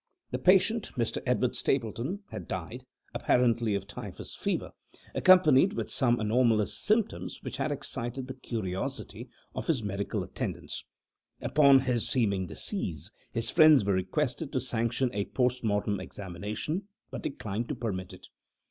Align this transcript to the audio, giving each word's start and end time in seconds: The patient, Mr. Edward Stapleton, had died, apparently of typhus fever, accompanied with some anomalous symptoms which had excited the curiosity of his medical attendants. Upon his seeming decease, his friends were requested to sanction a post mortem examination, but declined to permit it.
The 0.31 0.39
patient, 0.39 0.91
Mr. 0.97 1.21
Edward 1.27 1.55
Stapleton, 1.55 2.21
had 2.31 2.47
died, 2.47 2.85
apparently 3.13 3.75
of 3.75 3.85
typhus 3.85 4.33
fever, 4.35 4.71
accompanied 5.13 5.73
with 5.73 5.91
some 5.91 6.19
anomalous 6.19 6.75
symptoms 6.75 7.43
which 7.43 7.57
had 7.57 7.71
excited 7.71 8.27
the 8.27 8.33
curiosity 8.33 9.29
of 9.53 9.67
his 9.67 9.83
medical 9.83 10.23
attendants. 10.23 10.85
Upon 11.39 11.81
his 11.81 12.09
seeming 12.09 12.47
decease, 12.47 13.11
his 13.31 13.51
friends 13.51 13.85
were 13.85 13.93
requested 13.93 14.51
to 14.53 14.59
sanction 14.59 15.11
a 15.13 15.25
post 15.25 15.63
mortem 15.63 15.99
examination, 15.99 16.87
but 17.11 17.21
declined 17.21 17.69
to 17.69 17.75
permit 17.75 18.11
it. 18.11 18.25